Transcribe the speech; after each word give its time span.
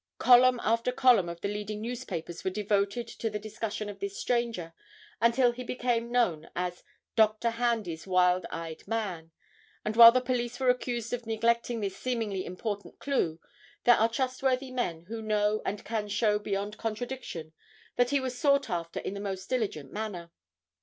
Column 0.17 0.59
after 0.63 0.91
column 0.91 1.29
of 1.29 1.41
the 1.41 1.47
leading 1.47 1.79
newspapers 1.79 2.43
were 2.43 2.49
devoted 2.49 3.07
to 3.07 3.29
the 3.29 3.37
discussion 3.37 3.87
of 3.87 3.99
this 3.99 4.17
stranger 4.17 4.73
until 5.21 5.51
he 5.51 5.63
became 5.63 6.11
known 6.11 6.49
as 6.55 6.81
"Dr. 7.15 7.51
Handy's 7.51 8.07
Wild 8.07 8.47
Eyed 8.49 8.87
Man," 8.87 9.29
and 9.85 9.95
while 9.95 10.11
the 10.11 10.19
police 10.19 10.59
were 10.59 10.69
accused 10.71 11.13
of 11.13 11.27
neglecting 11.27 11.81
this 11.81 11.95
seemingly 11.97 12.47
important 12.47 12.97
clue 12.97 13.39
there 13.83 13.93
are 13.97 14.09
trustworthy 14.09 14.71
men 14.71 15.03
who 15.07 15.21
know 15.21 15.61
and 15.67 15.85
can 15.85 16.07
show 16.07 16.39
beyond 16.39 16.79
contradiction 16.79 17.53
that 17.95 18.09
he 18.09 18.19
was 18.19 18.35
sought 18.35 18.71
after 18.71 18.99
in 19.01 19.13
the 19.13 19.19
most 19.19 19.49
diligent 19.51 19.91
manner. 19.91 20.31